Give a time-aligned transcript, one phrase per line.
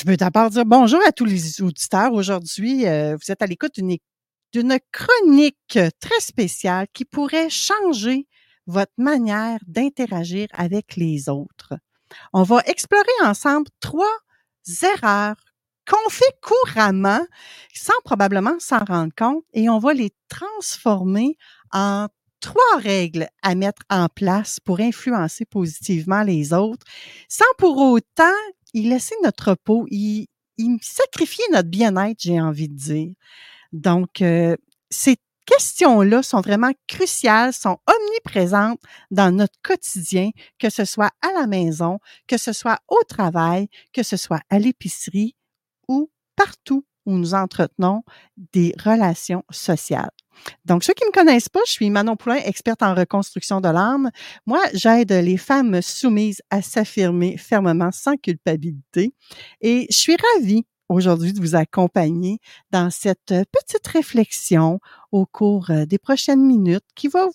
[0.00, 2.14] Je veux d'abord dire bonjour à tous les auditeurs.
[2.14, 3.98] Aujourd'hui, euh, vous êtes à l'écoute d'une,
[4.50, 8.26] d'une chronique très spéciale qui pourrait changer
[8.66, 11.74] votre manière d'interagir avec les autres.
[12.32, 14.16] On va explorer ensemble trois
[14.82, 15.36] erreurs
[15.86, 17.26] qu'on fait couramment
[17.74, 21.36] sans probablement s'en rendre compte et on va les transformer
[21.72, 22.08] en
[22.40, 26.86] trois règles à mettre en place pour influencer positivement les autres
[27.28, 28.32] sans pour autant
[28.74, 33.12] y laisser notre peau, y, y sacrifier notre bien-être, j'ai envie de dire.
[33.72, 34.56] Donc, euh,
[34.90, 41.46] ces questions-là sont vraiment cruciales, sont omniprésentes dans notre quotidien, que ce soit à la
[41.46, 41.98] maison,
[42.28, 45.34] que ce soit au travail, que ce soit à l'épicerie
[45.88, 48.02] ou partout où nous entretenons
[48.52, 50.10] des relations sociales.
[50.64, 54.10] Donc, ceux qui me connaissent pas, je suis Manon Poulain, experte en reconstruction de l'âme.
[54.46, 59.14] Moi, j'aide les femmes soumises à s'affirmer fermement sans culpabilité.
[59.60, 62.38] Et je suis ravie aujourd'hui de vous accompagner
[62.70, 64.80] dans cette petite réflexion
[65.12, 67.28] au cours euh, des prochaines minutes qui va,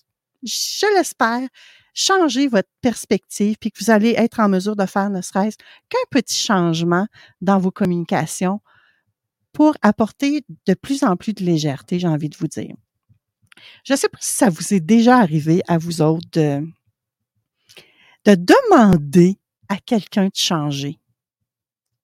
[0.44, 1.48] je l'espère,
[1.94, 5.58] changer votre perspective puis que vous allez être en mesure de faire ne serait-ce
[5.90, 7.08] qu'un petit changement
[7.40, 8.60] dans vos communications
[9.56, 12.76] pour apporter de plus en plus de légèreté, j'ai envie de vous dire.
[13.86, 16.68] Je ne sais pas si ça vous est déjà arrivé à vous autres de,
[18.26, 19.40] de demander
[19.70, 21.00] à quelqu'un de changer.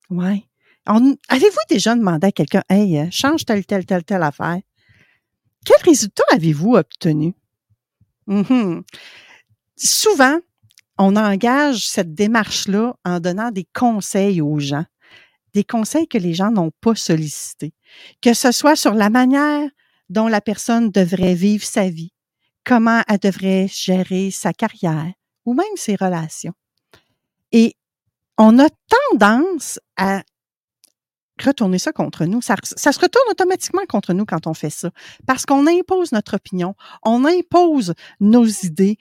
[0.09, 0.45] Ouais.
[0.85, 4.61] Avez-vous déjà demandé à quelqu'un, hey, euh, change telle, telle, telle, telle affaire?
[5.65, 7.35] Quel résultat avez-vous obtenu?
[8.29, 8.81] Mm-hmm.
[9.75, 10.39] Souvent,
[10.97, 14.85] on engage cette démarche-là en donnant des conseils aux gens,
[15.53, 17.73] des conseils que les gens n'ont pas sollicités,
[18.21, 19.69] que ce soit sur la manière
[20.09, 22.13] dont la personne devrait vivre sa vie,
[22.63, 25.11] comment elle devrait gérer sa carrière
[25.45, 26.53] ou même ses relations.
[27.51, 27.75] Et
[28.37, 28.67] on a
[29.09, 30.23] tendance à
[31.41, 32.41] retourner ça contre nous.
[32.41, 34.91] Ça, se retourne automatiquement contre nous quand on fait ça,
[35.25, 38.97] parce qu'on impose notre opinion, on impose nos idées.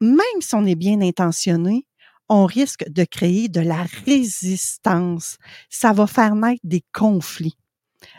[0.00, 1.86] Même si on est bien intentionné,
[2.30, 5.36] on risque de créer de la résistance.
[5.68, 7.58] Ça va faire naître des conflits.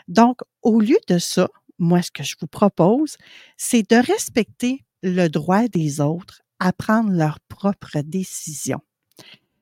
[0.06, 3.16] Donc, au lieu de ça, moi, ce que je vous propose,
[3.56, 8.82] c'est de respecter le droit des autres à prendre leurs propres décisions.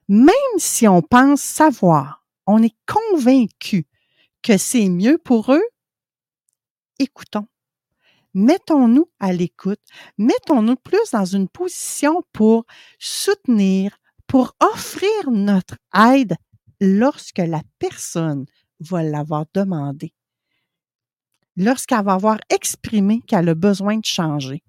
[0.08, 3.86] Même si on pense savoir on est convaincu
[4.42, 5.62] que c'est mieux pour eux,
[6.98, 7.46] écoutons.
[8.34, 9.80] Mettons-nous à l'écoute,
[10.18, 12.64] mettons-nous plus dans une position pour
[12.98, 13.99] soutenir,
[14.30, 16.36] pour offrir notre aide
[16.80, 18.46] lorsque la personne
[18.78, 20.14] va l'avoir demandé,
[21.56, 24.62] lorsqu'elle va avoir exprimé qu'elle a besoin de changer.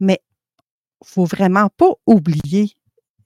[0.00, 0.20] Mais
[1.04, 2.72] faut vraiment pas oublier,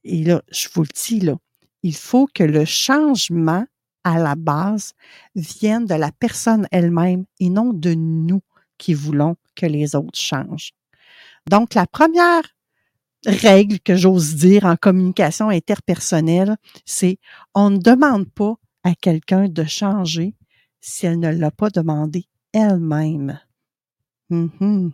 [0.03, 1.37] et là, je vous le dis là,
[1.85, 3.65] il faut que le changement
[4.03, 4.93] à la base
[5.37, 8.43] vienne de la personne elle-même et non de nous
[8.77, 10.73] qui voulons que les autres changent.
[11.49, 12.43] Donc, la première
[13.27, 17.19] règle que j'ose dire en communication interpersonnelle, c'est
[17.55, 20.35] on ne demande pas à quelqu'un de changer
[20.81, 23.41] si elle ne l'a pas demandé elle-même.
[24.31, 24.93] Mm-hmm.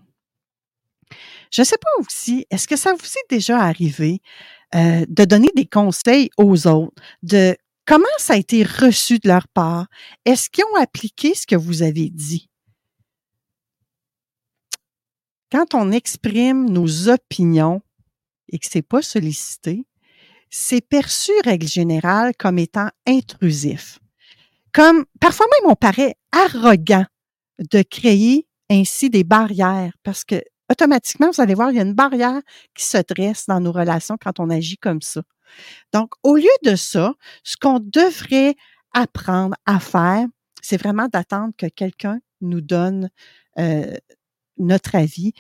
[1.51, 4.21] Je ne sais pas aussi, est-ce que ça vous est déjà arrivé
[4.75, 7.57] euh, de donner des conseils aux autres, de
[7.87, 9.89] comment ça a été reçu de leur part?
[10.25, 12.49] Est-ce qu'ils ont appliqué ce que vous avez dit?
[15.51, 17.83] Quand on exprime nos opinions
[18.51, 19.87] et que c'est pas sollicité,
[20.51, 23.99] c'est perçu, règle générale, comme étant intrusif.
[24.73, 27.07] Comme, parfois même, on paraît arrogant
[27.59, 31.95] de créer ainsi des barrières parce que automatiquement, vous allez voir, il y a une
[31.95, 32.41] barrière
[32.75, 35.23] qui se dresse dans nos relations quand on agit comme ça.
[35.93, 38.55] Donc, au lieu de ça, ce qu'on devrait
[38.93, 40.27] apprendre à faire,
[40.63, 43.11] c'est vraiment d'attendre que quelqu'un nous donne
[43.59, 43.97] euh,
[44.59, 45.33] notre avis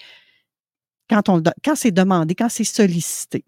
[1.11, 1.23] quand,
[1.65, 3.45] quand c'est demandé, quand c'est sollicité.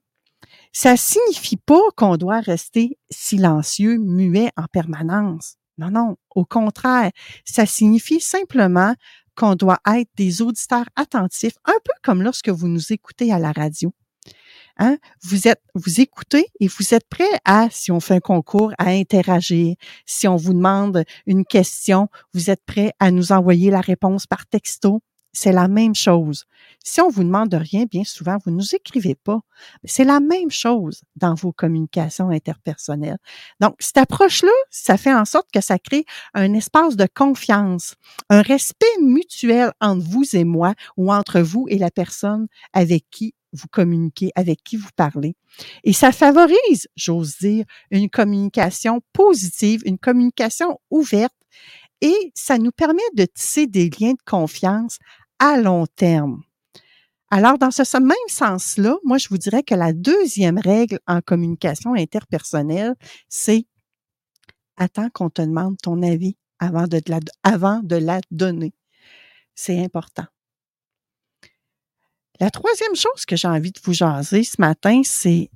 [0.73, 5.57] Ça signifie pas qu'on doit rester silencieux, muet en permanence.
[5.79, 7.11] Non, non, au contraire,
[7.45, 8.95] ça signifie simplement
[9.37, 13.53] qu'on doit être des auditeurs attentifs, un peu comme lorsque vous nous écoutez à la
[13.53, 13.95] radio.
[14.79, 14.99] Hein?
[15.23, 18.89] Vous êtes, vous écoutez et vous êtes prêt à, si on fait un concours, à
[18.89, 19.77] interagir.
[20.07, 24.47] Si on vous demande une question, vous êtes prêt à nous envoyer la réponse par
[24.47, 25.03] texto.
[25.33, 26.45] C'est la même chose.
[26.85, 29.41] Si on vous demande de rien, bien souvent, vous ne nous écrivez pas.
[29.85, 33.19] C'est la même chose dans vos communications interpersonnelles.
[33.61, 37.95] Donc, cette approche-là, ça fait en sorte que ça crée un espace de confiance,
[38.29, 43.35] un respect mutuel entre vous et moi ou entre vous et la personne avec qui
[43.55, 45.35] vous communiquez, avec qui vous parlez.
[45.85, 51.35] Et ça favorise, j'ose dire, une communication positive, une communication ouverte
[52.03, 54.99] et ça nous permet de tisser des liens de confiance
[55.43, 56.45] à long terme.
[57.29, 61.95] Alors, dans ce même sens-là, moi, je vous dirais que la deuxième règle en communication
[61.95, 62.95] interpersonnelle,
[63.29, 63.67] c'est
[64.77, 68.73] attends qu'on te demande ton avis avant de, la, avant de la donner.
[69.57, 70.27] C'est important.
[72.39, 75.51] La troisième chose que j'ai envie de vous jaser ce matin, c'est,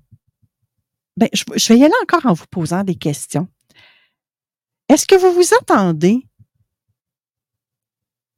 [1.16, 3.46] ben, je, je vais y aller encore en vous posant des questions.
[4.88, 6.26] Est-ce que vous vous attendez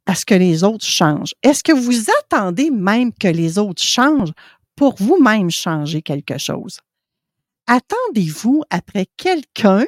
[0.08, 1.34] à ce que les autres changent?
[1.43, 4.32] Est-ce que vous attendez même que les autres changent
[4.75, 6.78] pour vous-même changer quelque chose?
[7.66, 9.84] Attendez-vous après quelqu'un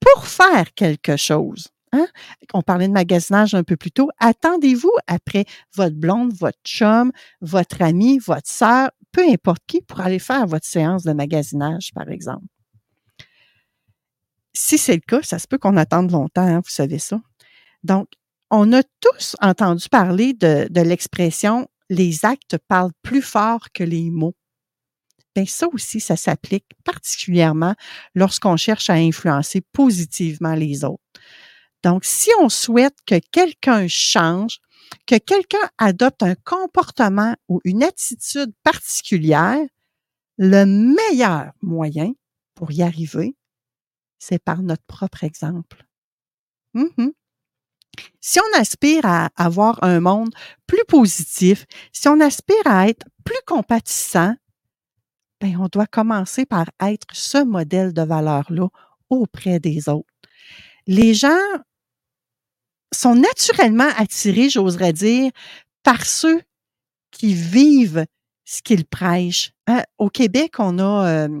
[0.00, 1.68] pour faire quelque chose?
[1.92, 2.08] Hein?
[2.52, 4.10] On parlait de magasinage un peu plus tôt.
[4.18, 10.18] Attendez-vous après votre blonde, votre chum, votre ami, votre sœur, peu importe qui, pour aller
[10.18, 12.46] faire votre séance de magasinage, par exemple.
[14.52, 17.20] Si c'est le cas, ça se peut qu'on attende longtemps, hein, vous savez ça.
[17.84, 18.08] Donc,
[18.54, 24.36] on a tous entendu parler de, l'expression les actes parlent plus fort que les mots.
[25.34, 27.74] Bien, ça aussi, ça s'applique particulièrement
[28.14, 31.02] lorsqu'on cherche à influencer positivement les autres.
[31.82, 34.60] Donc, si on souhaite que quelqu'un change,
[35.06, 39.60] que quelqu'un adopte un comportement ou une attitude particulière,
[40.38, 42.12] le meilleur moyen
[42.54, 43.36] pour y arriver,
[44.20, 45.84] c'est par notre propre exemple.
[46.74, 47.12] Mm-hmm.
[48.20, 50.30] Si on aspire à avoir un monde
[50.66, 54.34] plus positif, si on aspire à être plus compatissant,
[55.40, 58.68] ben on doit commencer par être ce modèle de valeur-là
[59.10, 60.08] auprès des autres.
[60.86, 61.30] Les gens
[62.92, 65.30] sont naturellement attirés, j'oserais dire,
[65.82, 66.40] par ceux
[67.10, 68.06] qui vivent
[68.44, 69.52] ce qu'ils prêchent.
[69.66, 71.40] Hein, au Québec, on a, euh,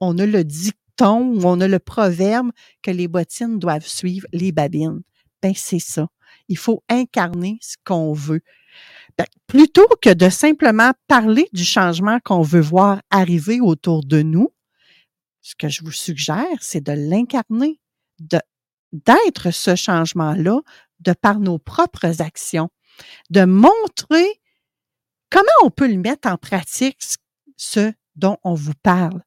[0.00, 2.50] on a le dicton ou on a le proverbe
[2.82, 5.02] que les bottines doivent suivre les babines.
[5.42, 6.08] Ben, c'est ça.
[6.48, 8.40] Il faut incarner ce qu'on veut.
[9.18, 14.52] Ben, plutôt que de simplement parler du changement qu'on veut voir arriver autour de nous,
[15.40, 17.80] ce que je vous suggère, c'est de l'incarner,
[18.92, 20.60] d'être ce changement-là
[21.00, 22.68] de par nos propres actions,
[23.30, 24.26] de montrer
[25.30, 27.00] comment on peut le mettre en pratique,
[27.56, 29.22] ce dont on vous parle.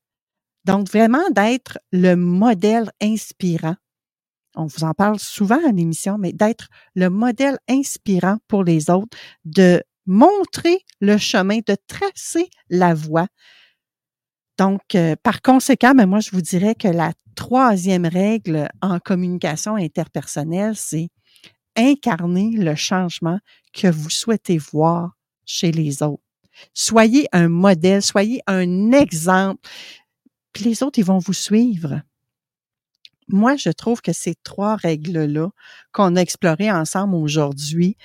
[0.66, 3.76] Donc, vraiment d'être le modèle inspirant
[4.60, 9.18] on vous en parle souvent à l'émission, mais d'être le modèle inspirant pour les autres,
[9.46, 13.28] de montrer le chemin, de tracer la voie.
[14.58, 19.76] Donc, euh, par conséquent, ben, moi, je vous dirais que la troisième règle en communication
[19.76, 21.10] interpersonnelle, c'est
[21.78, 23.40] incarner le changement
[23.74, 25.12] que vous souhaitez voir
[25.46, 26.24] chez les autres.
[26.74, 29.62] Soyez un modèle, soyez un exemple,
[30.52, 32.02] puis les autres, ils vont vous suivre
[33.30, 35.50] moi, je trouve que ces trois règles-là
[35.92, 37.96] qu'on a explorées ensemble aujourd'hui,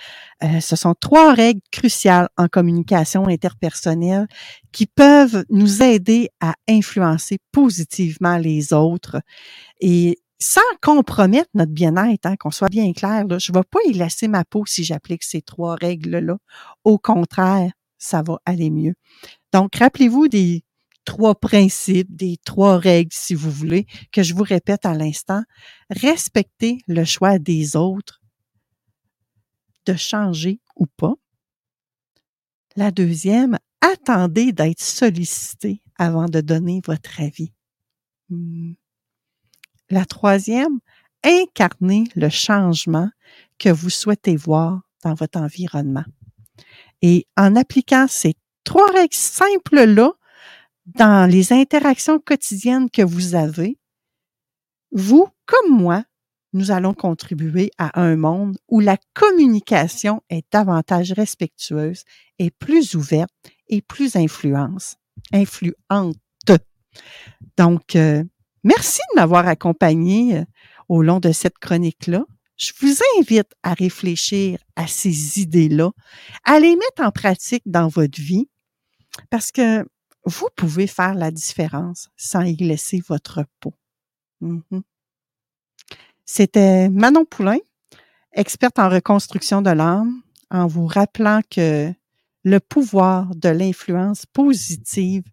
[0.43, 4.27] euh, ce sont trois règles cruciales en communication interpersonnelle
[4.73, 9.21] qui peuvent nous aider à influencer positivement les autres
[9.81, 13.95] et sans compromettre notre bien-être, hein, qu'on soit bien clair, je ne vais pas y
[13.95, 16.37] laisser ma peau si j'applique ces trois règles-là.
[16.85, 18.95] Au contraire, ça va aller mieux.
[19.53, 20.65] Donc, rappelez-vous des
[21.05, 25.43] trois principes, des trois règles, si vous voulez, que je vous répète à l'instant.
[25.91, 28.21] Respectez le choix des autres
[29.87, 31.15] de changer ou pas.
[32.77, 37.53] La deuxième, attendez d'être sollicité avant de donner votre avis.
[38.31, 38.73] Hmm.
[39.91, 40.81] La troisième,
[41.23, 43.11] incarnez le changement
[43.59, 46.05] que vous souhaitez voir dans votre environnement.
[47.03, 48.35] Et en appliquant ces
[48.65, 50.13] trois règles simples-là,
[50.87, 53.79] dans les interactions quotidiennes que vous avez,
[54.93, 56.05] vous, comme moi,
[56.53, 62.05] nous allons contribuer à un monde où la communication est davantage respectueuse
[62.39, 63.33] et plus ouverte
[63.69, 64.97] et plus influence,
[65.33, 66.17] influente.
[67.57, 68.23] Donc, euh,
[68.63, 70.45] merci de m'avoir accompagné euh,
[70.89, 72.25] au long de cette chronique-là.
[72.57, 75.91] Je vous invite à réfléchir à ces idées-là,
[76.45, 78.49] à les mettre en pratique dans votre vie,
[79.29, 79.85] parce que
[80.25, 83.75] vous pouvez faire la différence sans y laisser votre peau.
[84.41, 84.83] Mhm.
[86.25, 87.59] C'était Manon Poulain,
[88.33, 91.93] experte en reconstruction de l'âme, en vous rappelant que
[92.45, 95.25] le pouvoir de l'influence positive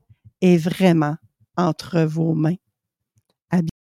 [0.42, 1.16] est vraiment
[1.58, 2.56] entre vos mains.